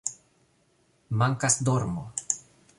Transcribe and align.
Mankas 1.21 1.61
dormo 1.63 2.09